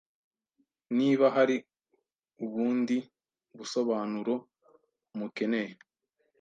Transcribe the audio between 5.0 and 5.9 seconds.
mukeneye,